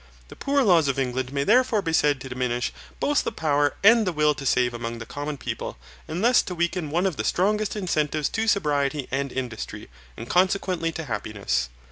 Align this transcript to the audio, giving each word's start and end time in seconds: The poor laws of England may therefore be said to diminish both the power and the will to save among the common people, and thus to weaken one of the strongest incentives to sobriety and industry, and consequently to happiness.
The 0.29 0.35
poor 0.35 0.63
laws 0.63 0.87
of 0.87 0.97
England 0.97 1.31
may 1.31 1.43
therefore 1.43 1.83
be 1.83 1.93
said 1.93 2.19
to 2.21 2.29
diminish 2.29 2.73
both 2.99 3.23
the 3.23 3.31
power 3.31 3.75
and 3.83 4.07
the 4.07 4.11
will 4.11 4.33
to 4.33 4.47
save 4.47 4.73
among 4.73 4.97
the 4.97 5.05
common 5.05 5.37
people, 5.37 5.77
and 6.07 6.23
thus 6.23 6.41
to 6.41 6.55
weaken 6.55 6.89
one 6.89 7.05
of 7.05 7.17
the 7.17 7.23
strongest 7.23 7.75
incentives 7.75 8.27
to 8.29 8.47
sobriety 8.47 9.07
and 9.11 9.31
industry, 9.31 9.89
and 10.17 10.27
consequently 10.27 10.91
to 10.93 11.03
happiness. 11.03 11.69